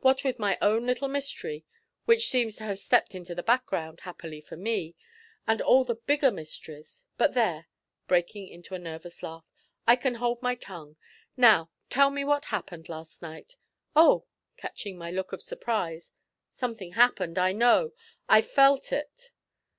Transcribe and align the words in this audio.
What 0.00 0.24
with 0.24 0.38
my 0.38 0.56
own 0.62 0.86
little 0.86 1.08
mystery, 1.08 1.66
which 2.06 2.28
seems 2.30 2.56
to 2.56 2.64
have 2.64 2.78
stepped 2.78 3.14
into 3.14 3.34
the 3.34 3.42
background, 3.42 4.00
happily 4.00 4.40
for 4.40 4.56
me, 4.56 4.96
and 5.46 5.60
all 5.60 5.84
the 5.84 5.96
bigger 5.96 6.30
mysteries 6.30 7.04
but 7.18 7.34
there,' 7.34 7.66
breaking 8.08 8.48
into 8.48 8.74
a 8.74 8.78
nervous 8.78 9.22
laugh, 9.22 9.44
'I 9.86 9.96
can 9.96 10.14
hold 10.14 10.40
my 10.40 10.54
tongue. 10.54 10.96
Now 11.36 11.70
tell 11.90 12.08
me 12.08 12.24
what 12.24 12.46
happened 12.46 12.88
last 12.88 13.20
night. 13.20 13.56
Oh!' 13.94 14.24
catching 14.56 14.96
my 14.96 15.10
look 15.10 15.34
of 15.34 15.42
surprise, 15.42 16.14
'something 16.50 16.92
happened, 16.92 17.36
I 17.38 17.52
know. 17.52 17.92
I 18.26 18.40
felt 18.40 18.90
it.' 18.90 19.32